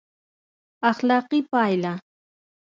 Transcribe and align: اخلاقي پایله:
اخلاقي 0.91 1.39
پایله: 1.51 1.93